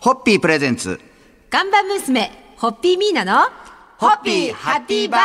[0.00, 0.98] ホッピープレゼンツ。
[1.50, 3.50] 看板娘、ホッピーミーナの、
[3.98, 5.20] ホッピーハッピーバー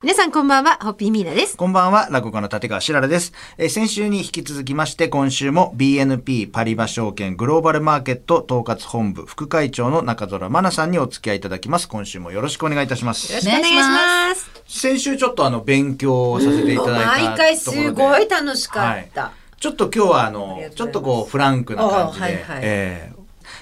[0.00, 1.58] 皆さんこんばんは、ホッピーミーナです。
[1.58, 3.34] こんばんは、落語家の立川しららです。
[3.58, 11.86] えー先週に引き続きまして、今週も BNP パリバ証券グローバルマーケット統括本部副会長の中空真奈さんにお付き合いいただきます。
[11.86, 13.30] 今週もよろしくお願いいたします。
[13.30, 14.50] よろしくお願いします。
[14.66, 17.28] 先週ちょっとあの、勉強をさせていただいたところで。
[17.28, 19.20] 毎回すごい楽しかった。
[19.22, 19.30] はい
[19.60, 23.17] ちょっと今日はあのあちょっとこうフランクな感じで、あはいはいえー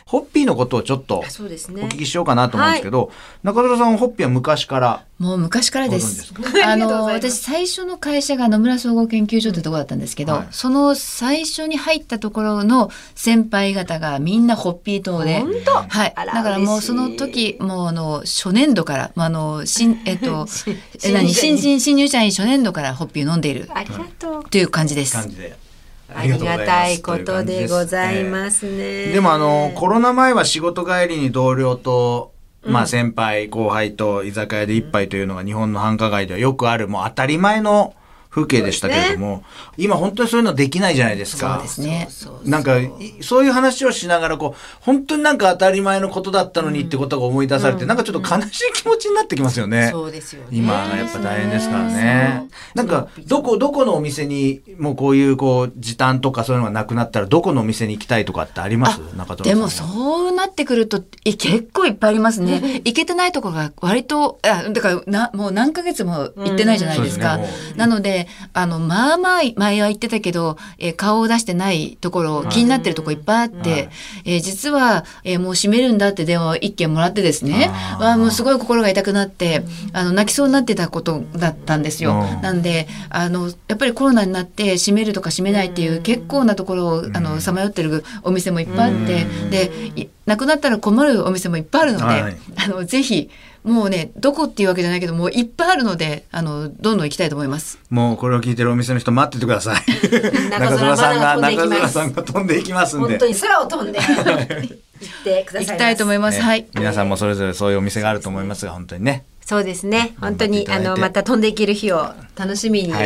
[0.08, 3.10] ホッピーのことをちょっとあそうですねお聞きしようかなと思うんですけど、
[3.42, 5.04] 中村さんはホッピーは昔から？
[5.18, 6.32] もう昔からです。
[6.64, 15.42] あの私最初の会社が野村総合研究所ってところだったんですけど、はいその最初に入ったところの先輩方がみんなホッピー党で、
[15.88, 16.14] はい。
[16.14, 21.34] だからもうその時もうあの初年度から、まああの新 えっと新え何？
[21.34, 24.44] 新入社員新人新入社員初年度からホッピーを飲んでいるありがとう。
[24.48, 25.14] という感じです。
[25.14, 25.65] 感じで。
[26.14, 28.30] ありがたいことでございす。
[28.30, 28.72] ますね。
[28.78, 32.32] えーでもあのコロナ前は仕事帰りに同僚と、
[32.64, 37.94] まあ先輩後輩と居酒屋で一杯というのが日本の繁華街ではよくあるもう当たり前の
[38.36, 39.42] 風景でしたけれども、
[39.78, 41.54] 今本当にそういうのできないじゃないですか。
[41.54, 42.08] そうですね。
[42.44, 42.90] なんかい
[43.22, 49.88] そういう話をしながらこう本当になんか当たり前のことだったのにってことが思い出されて、なんかちょっと悲しい気持ちになってきますよね。
[49.90, 50.48] そうですよね。
[50.52, 52.48] 今がやっぱ大変ですからね。
[52.74, 59.00] なんかどこどこのお店にもうこういうこう時短とかそういうのがなくなったらどこのお店に行きたいとかってあります？
[59.16, 62.82] 中でもそうなってくるとい結構いっぱいありますね。
[62.84, 67.36] 行けてないところが割とあだからなもう何ヶ月も行ってないじゃないですか。
[67.36, 73.88] うんすねもなのであのまあまあ前は行ってたけど、えー顔を出してないところ、気になってるところいっぱいあって、はい。
[74.24, 77.70] えー実は、えーもう閉めるんだって電話を一件もらってですね。
[78.00, 82.12] あもうすごい心が痛くなってあの泣きそうになってたことだったんですよ。
[82.12, 82.42] うん。
[82.42, 92.36] なんであのやっぱりコロナになって閉めるとか閉めないっていう結構なところをあのさまよってるお店もいっぱいあってでいなくなったら困るお店もいっぱいあるので、はい。
[92.64, 93.30] あのぜひ
[93.66, 97.80] もうねどこっていうわけじゃないけどもういっぱいあるのであのどんどん行きたいと思います。
[97.90, 99.80] もうこれを聞いてるお店の人待っててください。
[100.50, 103.26] 中中澤さんが空中澤まだ飛んでいきますさんが飛んでいきますんで本当。
[103.26, 104.76] に空を飛んで行っ
[105.24, 105.66] てください。
[105.66, 106.38] 行きたいと思います。
[106.38, 106.66] ねはい。
[106.74, 109.24] 皆さんもそれぞれそういうお店があると思いますが本当にね。
[109.44, 110.14] そうですね。
[110.20, 112.92] 本当にあのまた飛んでいける日を楽しみに。
[112.92, 112.98] は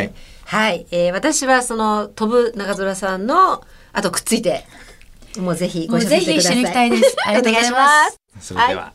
[0.45, 0.85] はいい。
[0.91, 4.65] えー私はその飛ぶ中空さんのあとくっついて
[5.37, 6.51] もうぜひご一緒させてください。
[6.51, 8.17] もうぜひ一緒に行きたいですありがとうございます
[8.53, 8.93] それでは。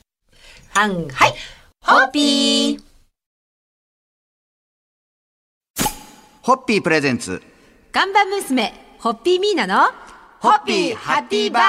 [0.71, 1.35] はんはい。
[1.87, 2.81] ホッピー。
[6.43, 7.41] ホッピープレゼンツ。
[7.93, 9.93] 看板娘、ホッピーミーナの、
[10.41, 11.63] ホッピーハッピーバー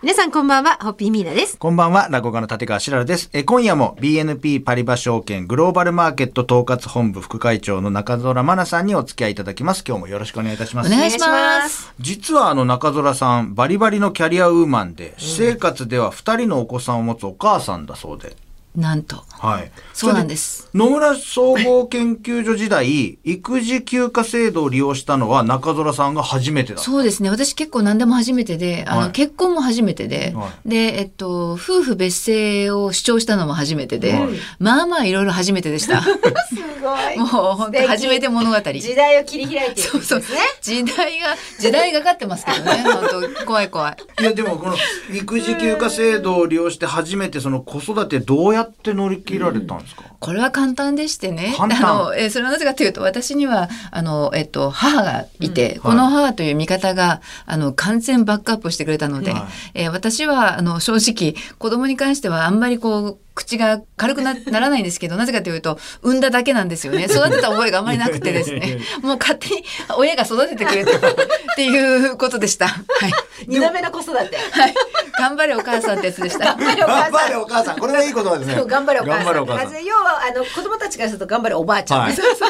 [0.00, 1.58] 皆さんこんばんは、ホッピーミーナです。
[1.58, 3.28] こんばんは、落語家の立川しららです。
[3.34, 9.84] え、今夜も BNP パリバ証券グローバルマーケット統括本部副会長の中空真奈さんにお付き合いいただきます。
[9.86, 10.86] 今日もよろしくお願いいたします。
[10.90, 11.92] お願いします。
[12.00, 18.34] 実はあの中空さん、バリバリのキャリアウーマンで、私生活では二人のお子さんを持つお母さんだそうで。
[18.76, 19.72] なんとはい。
[19.94, 20.68] そうなんです。
[20.74, 26.78] 野村総合研究所時代、育児休暇制度を利用したのは中空さんが初めてだ。
[26.78, 27.30] そうですね。
[27.30, 36.02] 私結構何でも初めてで、あの、はい結婚も初めてで、はで、えっと、夫婦別姓を主張したのも初めてで、はいまあまあいろいろ初めてでした。
[36.04, 36.10] す
[36.80, 38.56] ごいもう本当初めて物語。
[38.60, 40.22] 時代を切り開いていくんですね。
[40.60, 42.82] 時代が、時代がかってますけどね。
[42.84, 43.96] 本当怖い怖い。
[44.20, 44.76] いやでもこの
[45.12, 51.54] 育児休暇制度を利用して初めてその子育てどうやって乗り切られたんですか、これは簡単でしてね。
[51.56, 59.42] 簡単あの、えーそれはなぜかというと、私には、あの、えっと、母がいて、うんこの母という味方が、あの、完全バックアップしてくれたので、はい
[59.74, 67.04] えー私は、あの、正直、子供に関してはあんまりこう、口が軽くなならないんですけど、なぜかというと、産んだだけなんですよね。
[67.04, 68.78] 育てた覚えがあんまりなくてですね。
[69.02, 69.64] もう勝手に
[69.96, 71.00] 親が育ててくれたっ
[71.56, 72.68] ていうことでした。
[72.68, 72.74] は
[73.08, 73.12] い。
[73.46, 74.36] 二度目の子育て。
[74.36, 74.74] はい。
[75.18, 76.54] 頑張れお母さんってやつでした。
[76.54, 79.24] 頑張れお母頑張さんれお母さんこれはいい言葉ですね頑張れお母さん。
[79.24, 82.00] 頑張れお母さんまず要はあの子供たちからすると頑張れおばあちゃん。
[82.00, 82.49] はいそうそう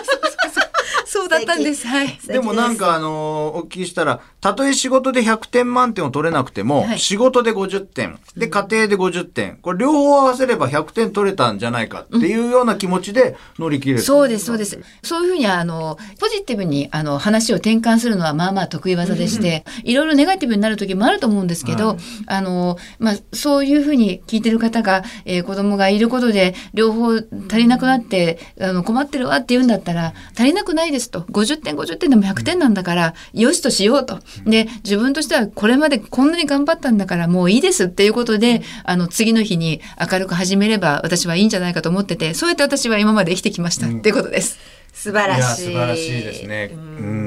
[1.20, 1.86] そうだったんです。
[1.86, 2.18] はい。
[2.26, 6.98] でもなんかあのお聞きしたらたとえ仕事で100点満点を取れなくても、はい。
[6.98, 14.78] 仕事で50点で家庭で50点これ両方合わせれば100点取れたんじゃないかっていうような気持ちで乗り切れる、そうです、そうです。
[15.02, 21.98] そういうふうに、あの、ポジティブに、あの、話を転換するのは、まあまあ得意技でして、いろいろネガティブになる時もあると思うんですけど、はい。
[22.26, 27.24] あの、まあ、そういうふうに聞いてる方が、えー子供がいることで、両方足
[27.56, 31.20] りなくなって、あの、困ってるわって言うんだったら、足りなくないですと。
[31.20, 34.20] 50点、50点でも100点なんだから、よしとしようと。
[34.44, 44.58] で、自分としてはこれまでこんなに頑張ったんだから、もういいですっていうことで、あの、次の日に明るく始めれば、私はいいんじゃないかと思ってて、そうやって私は今まで生きてきました、っていうことです。
[44.92, 45.62] 素晴らいやしい。
[45.66, 46.76] 素晴らしいですね、う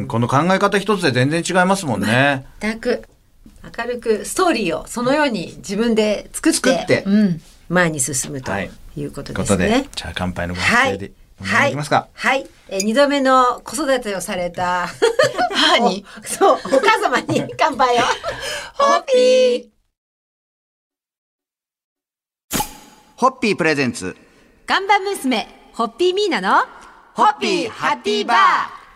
[0.01, 3.03] ん、この考え方一つで全然違いますもんね全く。
[3.77, 7.03] 明るくストーリーをそのように自分で作って作って。
[7.05, 7.41] うん。
[7.69, 11.05] 前に進むとはいいうことということでですね。、じゃあ乾杯のごはい発声で。
[11.05, 12.07] お願いできますか。
[12.13, 12.47] はい。
[12.69, 14.87] えー二度目の子育てをされた
[15.53, 16.05] 母に？
[16.23, 18.01] おそう、お母様に 乾杯を。
[18.73, 19.69] ホッピー
[23.15, 24.15] ホッピープレゼンツ。
[24.65, 26.65] ガンバ娘、ホッピーミーナの、
[27.13, 28.37] ホッピーハッピーバー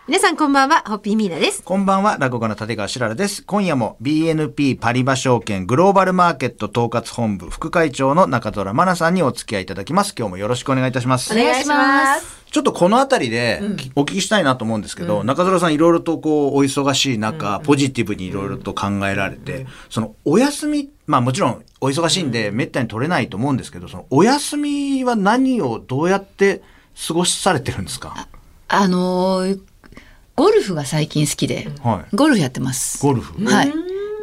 [0.06, 1.62] 皆さんこんばんは、ホッピーミーナです。
[1.62, 3.42] こんばんは、落語家の立川しららです。
[3.42, 10.14] 今夜も BNP パリバ証券グローバルマーケット統括本部副会長の中空真奈さんにお付き合いいただきます。
[10.18, 11.32] 今日もよろしくお願いいたします。
[11.32, 12.37] お願いします。
[12.50, 13.60] ちょっとこのあたりで
[13.94, 26.62] お聞きしたいなと思うんですけど、中空さんいろいろとこうお忙しい中、ポジティブにいろいろと考えられて、そのお休み、まあもちろんお忙しいんでめったに取れないと思うんですけど、そのお休みは何をどうやって
[27.06, 28.28] 過ごされてるんですか？
[28.68, 29.60] あのー
[30.36, 32.16] ゴルフが最近好きで、はい。
[32.16, 33.04] ゴルフやってます。
[33.04, 33.44] ゴルフ？
[33.44, 33.72] はい。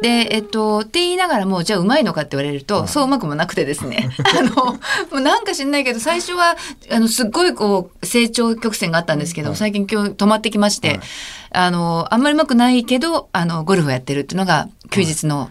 [0.02, 4.10] で、えっと、って言いながらも、じゃあうまいのかって言われると、そううまくもなくてですね。
[4.38, 4.78] あの、も
[5.12, 6.56] うなんか知んないけど、最初は、
[6.90, 11.00] あの、すっごいこう、成長曲線があったんですけど、最近今日止まってきまして、
[11.50, 15.50] あの、あんまりうまくないけど、あの、ゴルフをやってるっていうのが、休日の、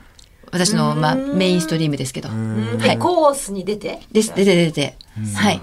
[0.51, 2.30] 私の、まあ、メインストリームですけど。
[2.30, 2.36] は
[2.75, 2.80] い。
[2.89, 4.00] でコースに出て？
[4.12, 4.31] です。
[4.36, 4.95] 出て出て。
[5.33, 5.62] はい。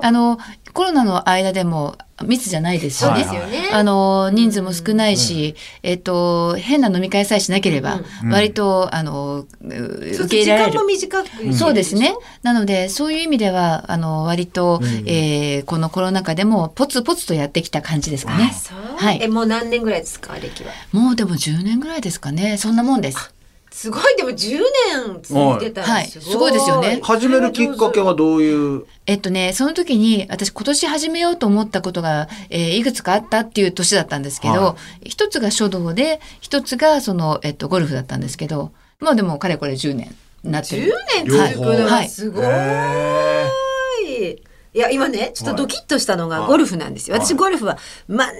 [0.00, 0.38] あの、
[0.76, 3.08] コロナの間でも密じゃないですしね。
[3.08, 8.00] そうですよねあの、人数も少ないし、えっと、変な飲み会さえしなければ、
[8.30, 11.24] 割と、あの、う受け入れられる時間も。
[11.24, 12.14] 短く、そうですね。。
[12.42, 18.52] なので、そういう意味では、あの、割と、えーこのコロナ禍でも、ポツポツとやってきた感じですかね。
[18.54, 18.96] そう。
[18.98, 20.72] はいえ、もう何年ぐらいですか、歴は？
[20.92, 22.58] もうでも10年ぐらいですかね。
[22.58, 23.35] そんなもんです。
[23.76, 24.58] すごい、でも10
[24.94, 26.06] 年続いてたらはい。
[26.06, 26.98] すごいですよね。
[27.02, 28.86] 始めるきっかけはどういう？
[29.04, 40.94] えっとね、その時に私今年始めようと思ったことが、えーいくつかあったっていう年だったんですけど、は一つが書道で、一つがその、えっと、ゴルフだったんですけど、まあでもかれこれ10年になって10る。
[41.26, 42.08] 年続くのははい。
[42.08, 42.44] すごい。
[42.46, 43.46] へ
[44.72, 46.40] いや、今ね、ちょっとドキッとしたのはい。
[46.40, 47.16] がゴルフなんですよ。
[47.18, 47.26] はい。
[47.26, 47.76] 私ゴルフは
[48.08, 48.30] 万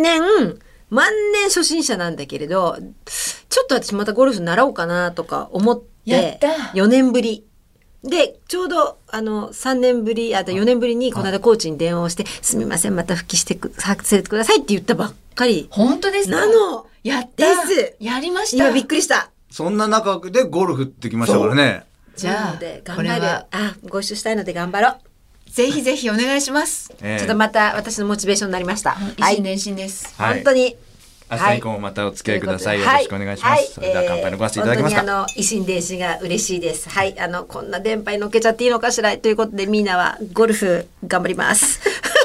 [0.00, 0.22] 年、
[0.90, 2.78] 万年初心者なんだけれど、
[3.54, 7.44] ちょっと私またゴルフ習おうかなとか思っ、やってた4年ぶり。
[8.02, 15.68] で、ちょうど、あの、3年ぶり、あと4年ぶりに、この間コーチに電話をして、すみません、また復帰してく、させてくださいって言ったばっかり。
[15.70, 16.36] 本当ですか？
[16.40, 19.30] なのやったですやりました今びっくりした。
[19.52, 21.84] そんな中でゴルフってきましたからね。
[22.16, 23.08] じゃあで、頑張る。
[23.08, 25.50] これはあ、ご一緒したいので頑張ろう。
[25.50, 26.92] ぜひぜひお願いします。
[27.00, 28.90] ええちょっとまた私のモチベーションになりました。
[28.90, 29.42] はい一心。
[29.44, 30.12] 伝心です。
[30.20, 30.76] はい本当に。
[31.40, 32.80] 明日以降もまたお付き合いください。
[32.80, 33.72] よはろしくお願いします。
[33.74, 35.02] それでは乾杯のご発声いただけますか？
[35.02, 36.88] えー本当にあの、維新伝心が嬉しいです。
[36.88, 37.18] はい。
[37.20, 41.80] あの、こんな電波に乗っけちゃっていいのかしらということで、みんなはゴルフ頑張ります。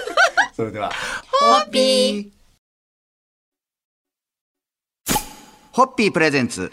[0.55, 0.91] それでは。
[1.31, 2.39] ホッピー。
[5.71, 6.71] ホッピープレゼンツ。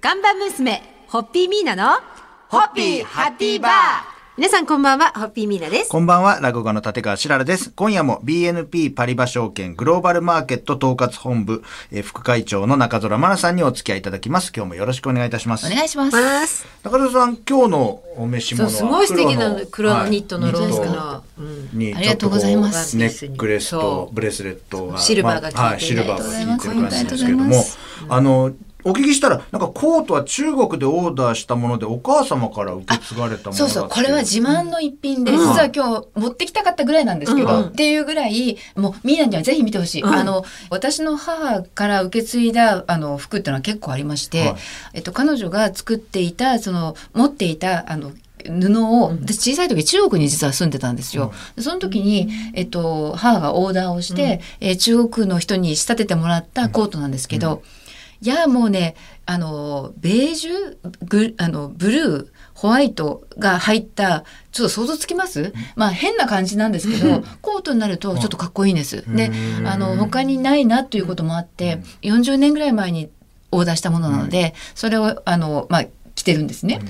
[0.00, 2.00] ガンバ娘、ホッピーミーナの、
[2.48, 5.90] ホッピーハッピーバー皆さんこんばんは、ホッピーミーナです。
[5.90, 7.72] こんばんは、落語家の立川しららです。
[7.74, 14.52] 今夜も BNP パリバ証券グローバルマーケット統括本部、えー副会長の中空真奈さんにお付き合いいただきます。
[14.54, 15.66] 今日もよろしくお願いいたします。
[15.66, 16.68] お願いします。
[16.84, 21.24] 中空さん、今日のお召しそう、物はすごい素敵な黒のニットのローズはいの。
[21.38, 28.52] うんにありがとうございますネックレスとブレスレットがシルバーが効いてまあはい、シルバーが効いてる感じですけれどもありがとうございますあの
[28.84, 35.38] お聞きしたらなんかコートは中国でオーダーしたものでお母様から受け継がれたものだそうそう、これは自慢の一品で、うん。
[35.38, 40.02] 実は今日持ってきたかったぐらいなんですけど、うんっていうぐらい、もうみんなにはぜひ見てほしい。
[40.02, 40.14] うん。
[40.14, 44.56] あの、私の母から受け継いだあの服っていうのは結構ありまして、はい。
[44.94, 48.12] えっと、彼女が作っていた、その、持っていた、あの、
[48.44, 51.32] 布を、私小さい時中国に実は住んでたんですよ。
[51.56, 57.87] でその時に、えっと、母がオーダーをして、えー中国の人に仕立ててもらったコートなんですけど、い
[58.26, 58.96] やもうね
[59.26, 69.04] あのベージュグあのブルーホワイトが入ったちょっと想像つきます、まあ変な感じなんですけど コートになるとちょっとかっこいいんです。
[69.06, 73.10] でうんあの他にないなということもあって40年ぐらい前に
[73.52, 75.84] オーダーしたものなのでそれをあの、まあ、
[76.14, 76.80] 着てるんですね。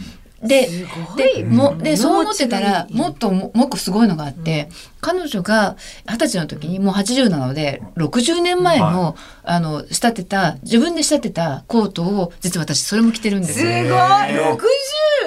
[0.43, 0.69] で
[1.17, 4.69] でもでそう思ってたらもっとももう一個すごいのがあって、
[5.01, 5.77] 彼女が
[6.09, 13.75] 二十歳の時にもう80なので60年前の,、あの仕立てた自分で仕立てたコートを実は私それも着てるんですすごい。
[13.89, 13.97] よ。
[13.97, 14.59] !60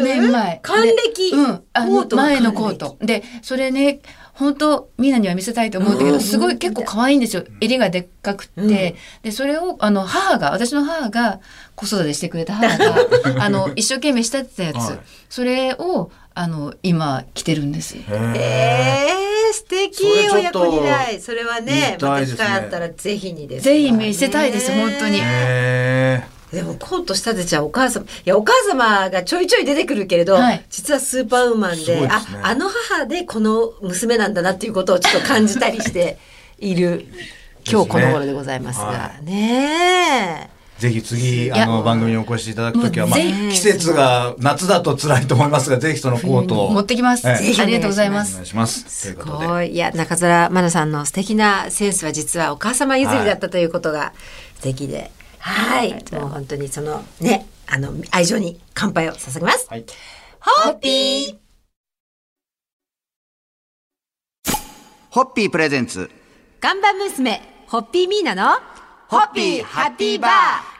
[0.01, 0.59] 年前。
[0.63, 1.31] 還暦。
[1.31, 2.97] でうん、あの前のコート。
[2.99, 4.01] でそれね
[4.33, 7.43] 本当みんなには見せたいと思うんだけど、うんすごい結構可愛いんですよ。
[7.59, 8.67] 襟がでっかくって、うん。
[8.67, 8.97] で
[9.31, 11.39] それをあの母が私の母が
[11.75, 12.95] 子育てしてくれた母が
[13.43, 14.99] あの一生懸命仕立てたやつ、はい。
[15.29, 17.97] それをあの今着てるんです。
[17.97, 20.03] へえー、素敵。
[20.31, 21.19] 親子にない。
[21.19, 23.65] それはね、また機会あったらぜひにです。
[23.65, 25.19] ぜひ見せたいです本当に。
[25.21, 36.17] へでもコート仕立てちゃうお母様いやお母様がちょいちょい出てくるけれど、はい実はスーパーウーマンでねああの母でこの娘なんだなっていうことをちょっと感じたりして
[36.59, 37.05] いる
[37.69, 40.61] 今日この頃でございますがはねえ。
[40.81, 46.71] ぜひ次、やあの、番組にお越しいただくときは、まあ、季節が夏だと辛いと思いますが、ぜひそのコートを。
[46.71, 47.27] 持ってきます。
[47.27, 48.47] ええありがとうございますお願い。
[48.47, 49.13] します。
[49.13, 49.73] ごい。
[49.73, 54.13] いや、中澤真奈さんの素敵なセンスは実はお母様譲りだったということが
[54.55, 55.11] 素敵で。
[55.41, 55.93] はい。
[56.11, 59.67] もう本当にそのね、あの、愛情に乾杯を捧げます。
[59.69, 59.85] はい。
[60.39, 61.37] ホッピー
[65.09, 66.09] ホッピープレゼンツ。
[66.61, 68.59] 看板娘、ホッピーミーナの、
[69.11, 70.31] ホッピーハッピーバー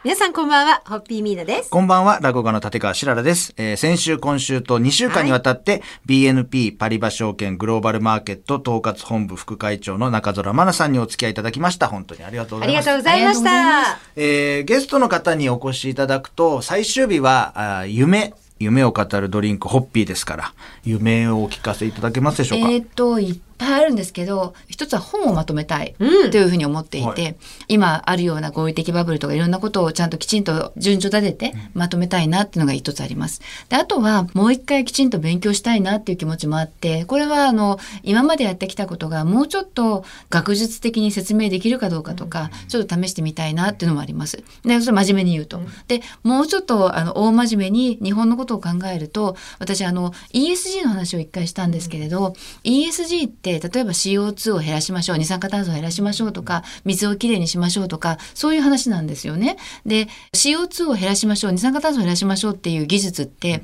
[0.06, 1.70] 皆さんこんばんは、ホッピーミーナです。
[1.70, 3.54] こんばんは、落語家の立川しららです。
[3.58, 11.90] えー先週、今週と2週間にわたって、BNP パリバ証券グローバルマーケット統括本部副会長の中空真奈さんにお付き合いいただきました。
[11.90, 12.90] 本当にありがとうございます。
[12.90, 14.00] ありがとうございました。
[14.16, 20.54] えーゲストの方にお越しいただくと、最終日は、あー夢、夢を語るドリンク、ホッピーですから、
[20.86, 22.70] 夢をお聞かせいただけますでしょうか？
[22.70, 27.36] えっ、と、いっぱいあるんですけど、一つは本をまとめたいうんというふうに思っていて、はい
[27.68, 33.41] 今あるような合理的バブルとかいろんなことをちゃんときちんと順序立ててまとめたいなっていうのが一つあります。
[33.70, 44.44] で、あとはもう一回きちんと勉強したいなっていう気持ちもあって、これはあの、今までやってきたことがもうちょっと学術的に説明できるかどうかとか、ちょっと試してみたいなっていうのもあります。
[44.63, 45.62] で、それ真面目に言うと。
[45.88, 59.58] で、もうちょっとあの、大真面目に日本のことを考えると、私あの、ESG の話を一回したんですけれど、ESG って例えば CO2 を減らしましょう、二酸化炭素を減らしましょうとか、水をきれいにしましょうとか、そういう話なんですよね。
[59.86, 63.63] で、CO2 を減らしましょう、二酸化炭素を減らしましょうっていう技術って、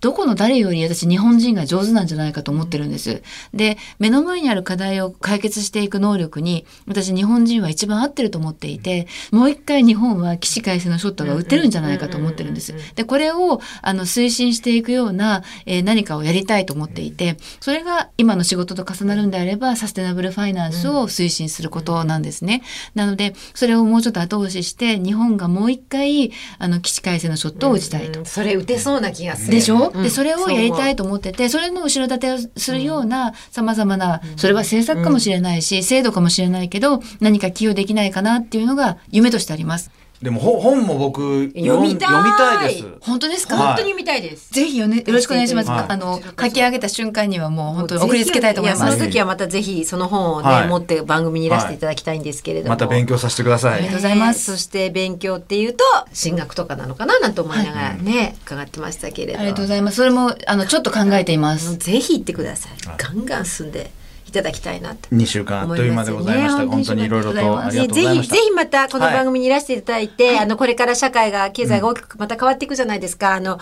[0.00, 3.22] どこの誰より私日本人が上手なんじゃないかと思ってるんです。
[3.52, 12.74] で、目の前にある課題を解決していく能力に、私日本人は一番合ってると思っていて、もう一回日本は起死回生のショットが打てるんじゃないかと思ってるんです。
[12.94, 22.62] で、これをあの推進していくような、えー何かをやりたいと思っていて、それが今の仕事と重なるんであれば、サステナブルファイナンスを推進することなんですね。
[22.94, 28.20] なので、それをもうちょっと後押しして、日本がもう一回、あの、起死回生のショットを打ちたいと。
[28.20, 29.52] うんそれ打てそうな気がする。
[29.52, 30.02] でしょ、うん。
[30.02, 39.90] でそれをやりたいと思っててそれの後ろ盾をするようなさまざまなそれは政策かもしれないし、制度かもしれないけど何か寄与できないかなっていうのが夢としてあります。
[40.22, 42.86] でも、ほ本も僕、読みたい読みたいです。
[43.00, 44.50] 本当ですか、はい本当に見たいです。
[44.52, 45.70] ぜひよ,、ね、よろしくお願いします。
[45.70, 48.84] はいあの書き上げた瞬間にはもう本当に送りつけたいと思います。
[48.84, 52.70] やその時はまたぜひその本をね、はい持って番組にいらしていただきたいんですけれども。
[52.70, 53.96] また勉強させてくださいありがとう。
[53.98, 59.98] ございますねそして勉強っていうと進学とかなのかななんて思いながらね、伺ってましたけれどありがとうございます。
[59.98, 61.76] それもあのちょっと考えています。
[61.76, 62.72] ぜひ行ってください。
[62.96, 63.90] ガンガン進んで
[64.28, 65.08] いただきたいなって。
[65.08, 68.34] 2週間あっという間でございましたね本当にいろいろとありがとうごぜひざいました。
[68.34, 73.34] ぜひまたこの番組にいらしていただいて、あのこれから社会が経済が大きくまた変わっていくじゃないですか。
[73.34, 73.58] あの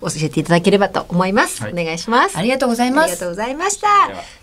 [0.00, 1.62] 教えていただければと思います。
[1.62, 2.36] はいお願いします。
[2.36, 3.88] ありがとうございますありがとうございました。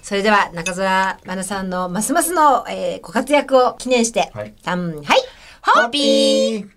[0.01, 5.27] それでは中澤真奈さんのますますの、えーご活躍を記念して、はいはい
[5.61, 6.76] ホッピーー